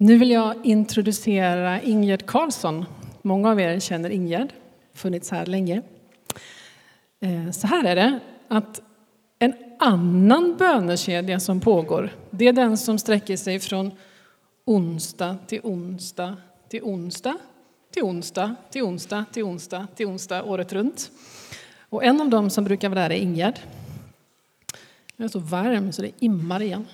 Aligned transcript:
Nu 0.00 0.18
vill 0.18 0.30
jag 0.30 0.66
introducera 0.66 1.82
Ingegerd 1.82 2.26
Karlsson. 2.26 2.84
Många 3.22 3.50
av 3.50 3.60
er 3.60 3.80
känner 3.80 4.10
Ingegerd, 4.10 4.52
funnits 4.94 5.30
här 5.30 5.46
länge. 5.46 5.82
Eh, 7.20 7.50
så 7.50 7.66
här 7.66 7.84
är 7.84 7.96
det, 7.96 8.20
att 8.48 8.82
en 9.38 9.54
annan 9.78 10.56
bönekedja 10.56 11.40
som 11.40 11.60
pågår, 11.60 12.10
det 12.30 12.48
är 12.48 12.52
den 12.52 12.78
som 12.78 12.98
sträcker 12.98 13.36
sig 13.36 13.60
från 13.60 13.92
onsdag 14.64 15.36
till 15.46 15.60
onsdag 15.62 16.36
till 16.68 16.82
onsdag 16.82 17.38
till 17.92 18.02
onsdag 18.02 18.54
till 18.70 18.82
onsdag 18.82 19.24
till 19.32 19.42
onsdag 19.42 19.86
till 19.94 20.06
onsdag 20.06 20.42
året 20.42 20.72
runt. 20.72 21.10
Och 21.88 22.04
en 22.04 22.20
av 22.20 22.28
dem 22.28 22.50
som 22.50 22.64
brukar 22.64 22.88
vara 22.88 23.00
där 23.00 23.10
är 23.10 23.20
Ingegerd. 23.20 23.58
Jag 25.16 25.24
är 25.24 25.28
så 25.28 25.38
varm 25.38 25.92
så 25.92 26.02
det 26.02 26.10
immar 26.18 26.62
igen. 26.62 26.86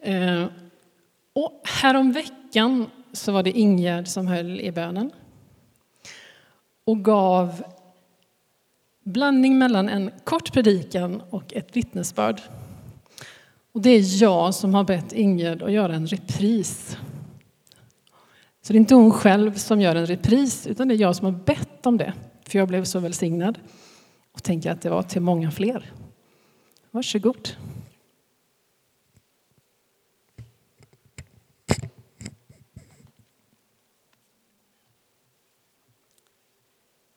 Eh, 0.00 0.46
och 1.34 1.60
härom 1.64 2.12
veckan 2.12 2.90
så 3.12 3.32
var 3.32 3.42
det 3.42 3.58
Ingegärd 3.58 4.08
som 4.08 4.26
höll 4.26 4.60
i 4.60 4.72
bönen 4.72 5.10
och 6.84 7.04
gav 7.04 7.64
blandning 9.04 9.58
mellan 9.58 9.88
en 9.88 10.10
kort 10.24 10.52
predikan 10.52 11.22
och 11.30 11.54
ett 11.54 11.76
vittnesbörd. 11.76 12.40
Och 13.72 13.80
det 13.80 13.90
är 13.90 14.22
jag 14.22 14.54
som 14.54 14.74
har 14.74 14.84
bett 14.84 15.12
Ingegärd 15.12 15.62
att 15.62 15.72
göra 15.72 15.94
en 15.94 16.06
repris. 16.06 16.96
Så 18.62 18.72
det 18.72 18.76
är 18.76 18.80
inte 18.80 18.94
hon 18.94 19.10
själv 19.10 19.54
som 19.54 19.80
gör 19.80 19.96
en 19.96 20.06
repris, 20.06 20.66
utan 20.66 20.88
det 20.88 20.94
är 20.94 20.98
jag 20.98 21.16
som 21.16 21.24
har 21.24 21.32
bett 21.32 21.86
om 21.86 21.96
det. 21.96 22.12
För 22.46 22.58
jag 22.58 22.68
blev 22.68 22.84
så 22.84 22.98
välsignad 22.98 23.58
och 24.32 24.42
tänker 24.42 24.70
att 24.70 24.82
det 24.82 24.90
var 24.90 25.02
till 25.02 25.22
många 25.22 25.50
fler. 25.50 25.92
Varsågod. 26.90 27.48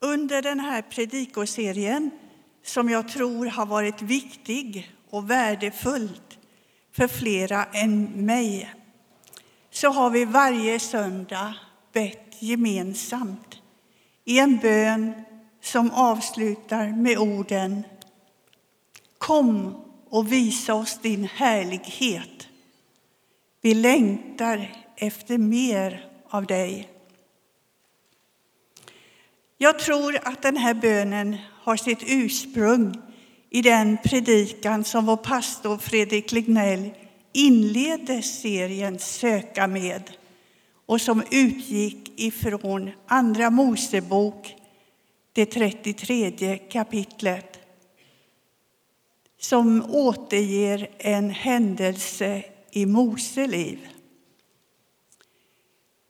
Under 0.08 0.42
den 0.42 0.60
här 0.60 0.82
predikoserien, 0.82 2.12
som 2.64 2.90
jag 2.90 3.10
tror 3.10 3.46
har 3.46 3.66
varit 3.66 4.02
viktig 4.02 4.92
och 5.10 5.30
värdefullt 5.30 6.38
för 6.92 7.08
flera 7.08 7.66
än 7.66 8.26
mig, 8.26 8.74
så 9.72 9.90
har 9.90 10.10
vi 10.10 10.26
varje 10.26 10.80
söndag 10.80 11.54
bett 11.94 12.36
gemensamt 12.40 13.62
i 14.26 14.40
en 14.40 14.58
bön 14.58 15.14
som 15.62 15.92
avslutar 15.92 16.88
med 16.88 17.18
orden 17.18 17.84
Kom 19.18 19.76
och 20.10 20.32
visa 20.32 20.74
oss 20.74 21.00
din 21.02 21.24
härlighet. 21.24 22.48
Vi 23.62 23.74
längtar 23.74 24.76
efter 24.96 25.38
mer 25.38 26.10
av 26.30 26.46
dig. 26.46 26.97
Jag 29.60 29.80
tror 29.80 30.20
att 30.24 30.42
den 30.42 30.58
här 30.58 30.74
bönen 30.74 31.38
har 31.64 31.78
sitt 31.78 32.04
ursprung 32.08 33.02
i 33.50 33.62
den 33.62 33.98
predikan 34.04 34.84
som 34.84 35.06
vår 35.06 35.18
pastor 35.18 35.78
Fredrik 35.78 36.32
Lignell 36.32 36.90
inledde 37.34 38.22
serien 38.22 39.00
Söka 39.00 39.68
med 39.68 40.04
och 40.86 41.02
som 41.02 41.24
utgick 41.32 42.20
ifrån 42.20 42.92
Andra 43.08 43.50
Mosebok, 43.50 44.56
det 45.34 45.46
33 45.46 46.58
kapitlet 46.58 47.60
som 49.40 49.86
återger 49.90 50.90
en 50.98 51.30
händelse 51.30 52.44
i 52.72 52.86
Mose 52.86 53.48
liv. 53.48 53.88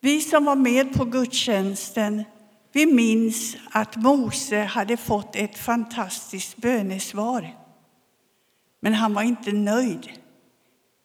Vi 0.00 0.20
som 0.20 0.44
var 0.44 0.56
med 0.56 0.94
på 0.94 1.04
gudstjänsten 1.04 2.24
vi 2.72 2.86
minns 2.86 3.56
att 3.70 3.96
Mose 3.96 4.58
hade 4.60 4.96
fått 4.96 5.36
ett 5.36 5.58
fantastiskt 5.58 6.56
bönesvar. 6.56 7.56
Men 8.80 8.94
han 8.94 9.14
var 9.14 9.22
inte 9.22 9.52
nöjd. 9.52 10.08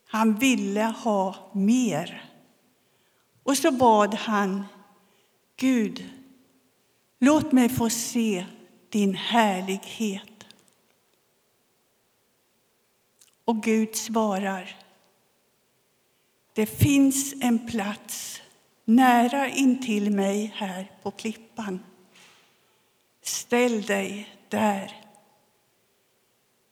Han 0.07 0.35
ville 0.35 0.83
ha 0.83 1.51
mer. 1.53 2.31
Och 3.43 3.57
så 3.57 3.71
bad 3.71 4.13
han 4.13 4.63
Gud, 5.55 6.09
låt 7.19 7.51
mig 7.51 7.69
få 7.69 7.89
se 7.89 8.45
din 8.89 9.15
härlighet. 9.15 10.45
Och 13.45 13.63
Gud 13.63 13.95
svarar. 13.95 14.75
Det 16.53 16.65
finns 16.65 17.33
en 17.41 17.67
plats 17.67 18.41
nära 18.85 19.49
intill 19.49 20.11
mig 20.11 20.53
här 20.55 20.91
på 21.03 21.11
klippan. 21.11 21.79
Ställ 23.21 23.81
dig 23.81 24.29
där. 24.49 25.03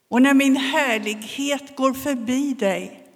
Och 0.07 0.21
när 0.21 0.33
min 0.33 0.55
härlighet 0.55 1.75
går 1.75 1.93
förbi 1.93 2.53
dig 2.53 3.07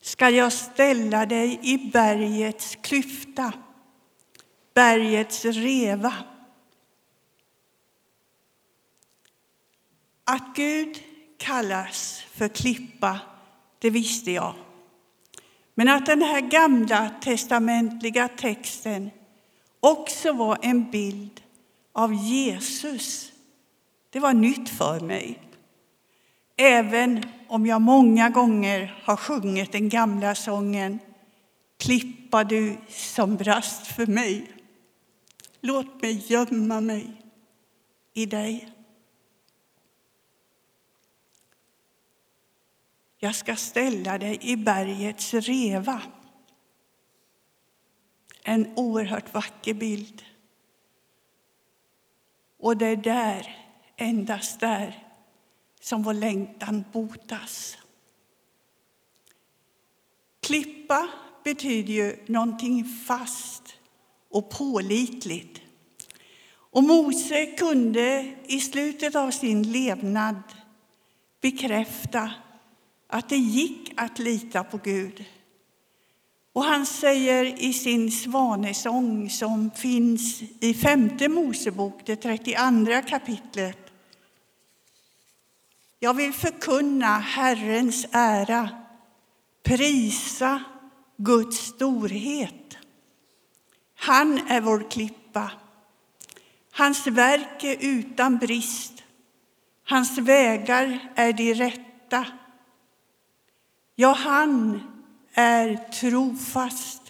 ska 0.00 0.30
jag 0.30 0.52
ställa 0.52 1.26
dig 1.26 1.58
i 1.62 1.90
bergets 1.90 2.76
klyfta, 2.82 3.52
bergets 4.74 5.44
reva. 5.44 6.14
Att 10.24 10.56
Gud 10.56 11.02
kallas 11.38 12.24
för 12.32 12.48
klippa, 12.48 13.20
det 13.78 13.90
visste 13.90 14.30
jag. 14.30 14.54
Men 15.78 15.88
att 15.88 16.06
den 16.06 16.22
här 16.22 16.40
gamla 16.40 17.10
testamentliga 17.20 18.28
texten 18.28 19.10
också 19.80 20.32
var 20.32 20.58
en 20.62 20.90
bild 20.90 21.40
av 21.92 22.14
Jesus, 22.14 23.32
det 24.10 24.20
var 24.20 24.32
nytt 24.32 24.68
för 24.68 25.00
mig. 25.00 25.42
Även 26.56 27.22
om 27.48 27.66
jag 27.66 27.82
många 27.82 28.30
gånger 28.30 29.02
har 29.04 29.16
sjungit 29.16 29.72
den 29.72 29.88
gamla 29.88 30.34
sången 30.34 30.98
Klippa 31.78 32.44
du 32.44 32.76
som 32.88 33.36
brast 33.36 33.86
för 33.86 34.06
mig. 34.06 34.50
Låt 35.60 36.02
mig 36.02 36.24
gömma 36.26 36.80
mig 36.80 37.22
i 38.14 38.26
dig. 38.26 38.75
Jag 43.18 43.34
ska 43.34 43.56
ställa 43.56 44.18
dig 44.18 44.38
i 44.40 44.56
bergets 44.56 45.34
reva. 45.34 46.02
En 48.42 48.72
oerhört 48.76 49.34
vacker 49.34 49.74
bild. 49.74 50.24
Och 52.58 52.76
det 52.76 52.86
är 52.86 52.96
där, 52.96 53.56
endast 53.96 54.60
där, 54.60 55.08
som 55.80 56.02
vår 56.02 56.14
längtan 56.14 56.84
botas. 56.92 57.78
Klippa 60.40 61.08
betyder 61.44 61.92
ju 61.92 62.24
någonting 62.26 62.84
fast 62.84 63.62
och 64.28 64.50
pålitligt. 64.50 65.60
Och 66.48 66.82
Mose 66.82 67.46
kunde 67.46 68.34
i 68.46 68.60
slutet 68.60 69.14
av 69.14 69.30
sin 69.30 69.72
levnad 69.72 70.42
bekräfta 71.40 72.32
att 73.06 73.28
det 73.28 73.36
gick 73.36 73.92
att 73.96 74.18
lita 74.18 74.64
på 74.64 74.76
Gud. 74.76 75.24
Och 76.52 76.64
han 76.64 76.86
säger 76.86 77.62
i 77.62 77.72
sin 77.72 78.10
svanesång 78.10 79.30
som 79.30 79.70
finns 79.70 80.42
i 80.60 80.74
femte 80.74 81.28
Mosebok, 81.28 82.00
det 82.06 82.16
32 82.16 83.02
kapitlet. 83.08 83.78
Jag 85.98 86.14
vill 86.14 86.32
förkunna 86.32 87.18
Herrens 87.18 88.06
ära, 88.12 88.68
prisa 89.62 90.62
Guds 91.16 91.56
storhet. 91.56 92.76
Han 93.94 94.38
är 94.48 94.60
vår 94.60 94.90
klippa. 94.90 95.50
Hans 96.72 97.06
verk 97.06 97.64
är 97.64 97.76
utan 97.80 98.38
brist. 98.38 99.02
Hans 99.84 100.18
vägar 100.18 101.12
är 101.14 101.32
de 101.32 101.54
rätta. 101.54 102.26
Ja, 103.98 104.12
han 104.12 104.80
är 105.32 105.76
trofast. 105.76 107.02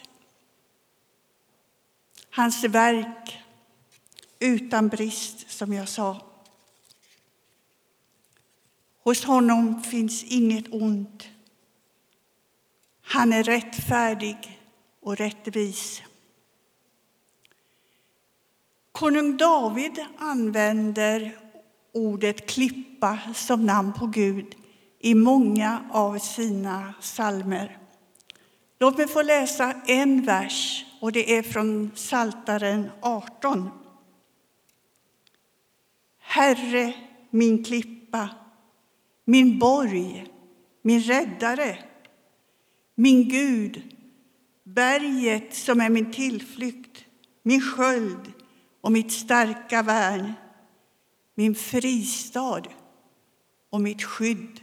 Hans 2.31 2.65
verk 2.65 3.43
utan 4.39 4.89
brist, 4.89 5.51
som 5.51 5.73
jag 5.73 5.89
sa. 5.89 6.23
Hos 9.03 9.25
honom 9.25 9.83
finns 9.83 10.25
inget 10.25 10.73
ont. 10.73 11.29
Han 13.03 13.33
är 13.33 13.43
rättfärdig 13.43 14.61
och 15.01 15.17
rättvis. 15.17 16.03
Konung 18.93 19.37
David 19.37 20.05
använder 20.19 21.39
ordet 21.93 22.47
klippa 22.47 23.19
som 23.35 23.67
namn 23.67 23.93
på 23.93 24.07
Gud 24.07 24.57
i 24.99 25.15
många 25.15 25.83
av 25.91 26.19
sina 26.19 26.95
salmer. 27.01 27.79
Låt 28.79 28.99
mig 28.99 29.09
få 29.09 29.23
läsa 29.23 29.73
en 29.87 30.23
vers, 30.23 30.85
och 31.01 31.13
det 31.13 31.37
är 31.37 31.43
från 31.43 31.91
Saltaren 31.95 32.91
18. 33.01 33.71
Herre, 36.19 36.95
min 37.31 37.65
klippa, 37.65 38.29
min 39.25 39.59
borg, 39.59 40.27
min 40.83 41.01
räddare, 41.01 41.79
min 42.95 43.29
Gud, 43.29 43.95
berget 44.65 45.55
som 45.55 45.81
är 45.81 45.89
min 45.89 46.13
tillflykt, 46.13 47.05
min 47.43 47.61
sköld 47.61 48.33
och 48.81 48.93
mitt 48.93 49.13
starka 49.13 49.83
värn, 49.83 50.33
min 51.35 51.55
fristad 51.55 52.63
och 53.71 53.81
mitt 53.81 54.03
skydd. 54.03 54.61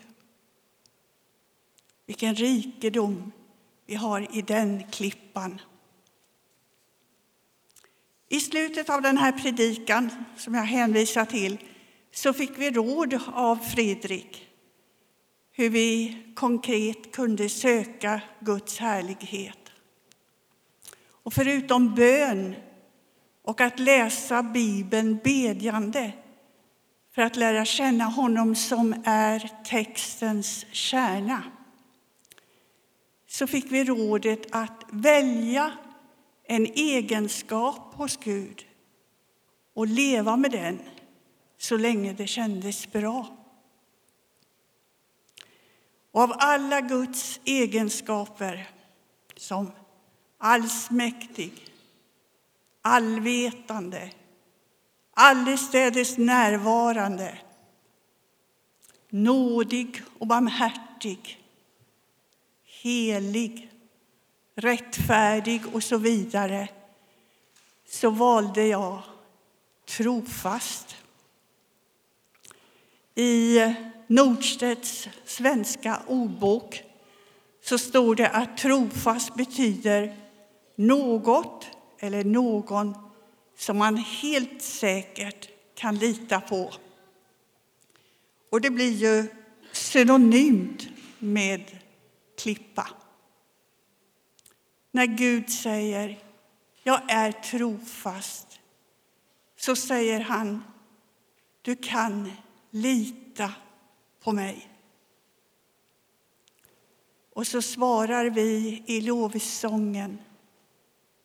Vilken 2.06 2.36
rikedom 2.36 3.32
vi 3.86 3.96
har 3.96 4.38
i 4.38 4.42
den 4.42 4.84
klippan. 4.92 5.62
I 8.30 8.40
slutet 8.40 8.90
av 8.90 9.02
den 9.02 9.18
här 9.18 9.32
predikan 9.32 10.10
som 10.38 10.54
jag 10.54 10.64
hänvisar 10.64 11.26
till 11.26 11.58
så 12.12 12.34
fick 12.34 12.58
vi 12.58 12.72
råd 12.72 13.20
av 13.34 13.56
Fredrik 13.56 14.50
hur 15.52 15.70
vi 15.70 16.24
konkret 16.36 17.12
kunde 17.12 17.50
söka 17.50 18.22
Guds 18.40 18.80
härlighet. 18.80 19.72
Och 21.06 21.34
förutom 21.34 21.96
bön 21.96 22.56
och 23.42 23.62
att 23.62 23.80
läsa 23.80 24.44
Bibeln 24.44 25.20
bedjande 25.24 26.12
för 27.16 27.22
att 27.22 27.36
lära 27.36 27.66
känna 27.66 28.04
honom 28.04 28.56
som 28.56 28.96
är 29.06 29.64
textens 29.64 30.66
kärna 30.72 31.44
så 33.34 33.48
fick 33.48 33.72
vi 33.72 33.84
rådet 33.84 34.46
att 34.52 34.84
välja 34.90 35.72
en 36.44 36.66
egenskap 36.66 37.94
hos 37.94 38.18
Gud 38.18 38.66
och 39.74 39.88
leva 39.88 40.38
med 40.38 40.52
den 40.52 40.80
så 41.58 41.78
länge 41.78 42.14
det 42.14 42.28
kändes 42.28 42.92
bra. 42.92 43.38
Och 46.12 46.22
av 46.22 46.34
alla 46.38 46.82
Guds 46.82 47.40
egenskaper 47.46 48.70
som 49.36 49.72
allsmäktig, 50.38 51.54
allvetande, 52.82 54.12
allestädes 55.14 56.18
närvarande, 56.18 57.38
nådig 59.10 60.02
och 60.20 60.28
barmhärtig, 60.28 61.43
helig, 62.84 63.72
rättfärdig 64.56 65.62
och 65.74 65.84
så 65.84 65.98
vidare 65.98 66.68
så 67.88 68.10
valde 68.10 68.68
jag 68.68 69.02
trofast. 69.86 70.96
I 73.16 73.60
Nordstedts 74.08 75.10
svenska 75.26 76.02
ordbok 76.08 76.84
så 77.62 77.78
står 77.78 78.16
det 78.16 78.30
att 78.30 78.58
trofast 78.58 79.36
betyder 79.36 80.18
något 80.76 81.68
eller 82.00 82.24
någon 82.24 82.96
som 83.58 83.78
man 83.78 83.98
helt 83.98 84.62
säkert 84.62 85.50
kan 85.76 85.96
lita 85.96 86.42
på. 86.42 86.74
Och 88.50 88.62
det 88.62 88.70
blir 88.70 88.92
ju 88.92 89.26
synonymt 89.72 90.88
med 91.20 91.83
klippa. 92.44 92.88
När 94.92 95.06
Gud 95.06 95.50
säger 95.50 96.20
jag 96.84 97.12
är 97.12 97.32
trofast 97.32 98.60
så 99.56 99.76
säger 99.76 100.20
han 100.20 100.64
du 101.62 101.76
kan 101.76 102.32
lita 102.70 103.54
på 104.24 104.32
mig. 104.32 104.70
Och 107.34 107.48
så 107.48 107.62
svarar 107.62 108.26
vi 108.26 108.84
i 108.86 109.02
lovsången 109.02 110.18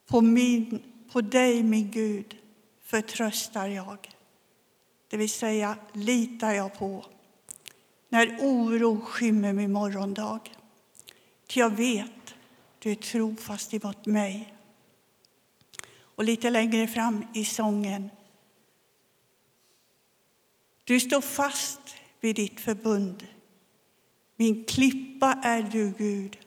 på, 0.06 0.20
min, 0.20 0.82
på 1.12 1.20
dig, 1.20 1.62
min 1.62 1.90
Gud, 1.90 2.36
förtröstar 2.82 3.66
jag. 3.66 4.10
Det 5.08 5.16
vill 5.16 5.30
säga, 5.30 5.76
litar 5.92 6.52
jag 6.52 6.78
på 6.78 7.04
när 8.08 8.38
oro 8.40 9.00
skymmer 9.00 9.52
min 9.52 9.72
morgondag. 9.72 10.40
Ty 11.48 11.60
jag 11.60 11.70
vet, 11.70 12.34
du 12.78 12.90
är 12.90 12.94
trofast 12.94 13.74
emot 13.74 14.06
mig. 14.06 14.54
Och 16.00 16.24
lite 16.24 16.50
längre 16.50 16.86
fram 16.86 17.26
i 17.34 17.44
sången. 17.44 18.10
Du 20.84 21.00
står 21.00 21.20
fast 21.20 21.80
vid 22.20 22.36
ditt 22.36 22.60
förbund. 22.60 23.26
Min 24.36 24.64
klippa 24.64 25.32
är 25.42 25.62
du, 25.62 25.92
Gud, 25.98 26.38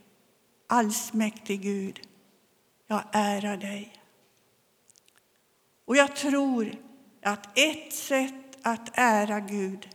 allsmäktig 0.67 1.61
Gud. 1.61 2.07
Jag 2.87 3.03
ärar 3.11 3.57
dig. 3.57 3.93
Och 5.85 5.97
jag 5.97 6.15
tror 6.15 6.75
att 7.21 7.57
ett 7.57 7.93
sätt 7.93 8.57
att 8.61 8.89
ära 8.93 9.39
Gud, 9.39 9.89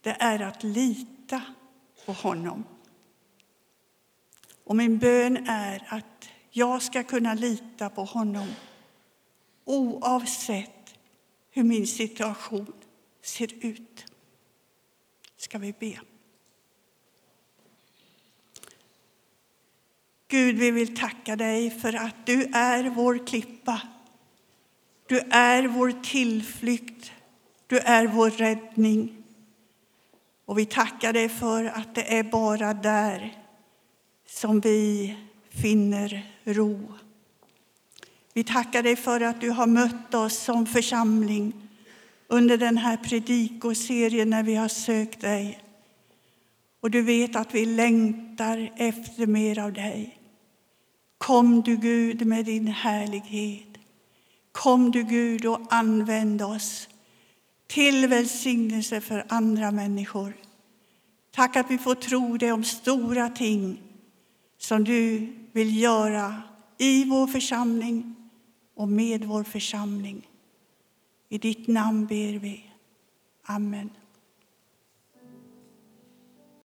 det 0.00 0.16
är 0.20 0.40
att 0.40 0.62
lita 0.62 1.42
på 2.06 2.12
honom. 2.12 2.64
Och 4.68 4.76
min 4.76 4.98
bön 4.98 5.36
är 5.46 5.86
att 5.88 6.28
jag 6.50 6.82
ska 6.82 7.02
kunna 7.02 7.34
lita 7.34 7.90
på 7.90 8.04
honom 8.04 8.48
oavsett 9.64 10.94
hur 11.50 11.62
min 11.62 11.86
situation 11.86 12.72
ser 13.22 13.66
ut. 13.66 14.06
Ska 15.36 15.58
vi 15.58 15.72
be. 15.72 16.00
Gud, 20.28 20.56
vi 20.56 20.70
vill 20.70 20.96
tacka 20.96 21.36
dig 21.36 21.70
för 21.70 21.92
att 21.92 22.26
du 22.26 22.42
är 22.44 22.90
vår 22.90 23.26
klippa. 23.26 23.80
Du 25.06 25.18
är 25.30 25.68
vår 25.68 26.02
tillflykt. 26.02 27.12
Du 27.66 27.78
är 27.78 28.06
vår 28.06 28.30
räddning. 28.30 29.24
Och 30.44 30.58
vi 30.58 30.66
tackar 30.66 31.12
dig 31.12 31.28
för 31.28 31.64
att 31.64 31.94
det 31.94 32.18
är 32.18 32.22
bara 32.22 32.74
där 32.74 33.47
som 34.30 34.60
vi 34.60 35.16
finner 35.50 36.26
ro. 36.44 36.92
Vi 38.32 38.44
tackar 38.44 38.82
dig 38.82 38.96
för 38.96 39.20
att 39.20 39.40
du 39.40 39.50
har 39.50 39.66
mött 39.66 40.14
oss 40.14 40.38
som 40.38 40.66
församling 40.66 41.52
under 42.26 42.58
den 42.58 42.78
här 42.78 42.96
predikoserien 42.96 44.30
när 44.30 44.42
vi 44.42 44.54
har 44.54 44.68
sökt 44.68 45.20
dig. 45.20 45.62
Och 46.80 46.90
du 46.90 47.02
vet 47.02 47.36
att 47.36 47.54
vi 47.54 47.66
längtar 47.66 48.72
efter 48.76 49.26
mer 49.26 49.58
av 49.58 49.72
dig. 49.72 50.18
Kom 51.18 51.62
du, 51.62 51.76
Gud, 51.76 52.26
med 52.26 52.44
din 52.44 52.66
härlighet. 52.66 53.68
Kom 54.52 54.90
du, 54.90 55.02
Gud, 55.02 55.46
och 55.46 55.60
använd 55.70 56.42
oss 56.42 56.88
till 57.66 58.06
välsignelse 58.06 59.00
för 59.00 59.24
andra 59.28 59.70
människor. 59.70 60.32
Tack 61.30 61.56
att 61.56 61.70
vi 61.70 61.78
får 61.78 61.94
tro 61.94 62.36
dig 62.36 62.52
om 62.52 62.64
stora 62.64 63.28
ting 63.28 63.87
som 64.58 64.84
du 64.84 65.32
vill 65.52 65.80
göra 65.80 66.42
i 66.78 67.04
vår 67.04 67.26
församling 67.26 68.16
och 68.74 68.88
med 68.88 69.24
vår 69.24 69.44
församling. 69.44 70.28
I 71.28 71.38
ditt 71.38 71.66
namn 71.66 72.06
ber 72.06 72.38
vi. 72.38 72.64
Amen. 73.42 73.90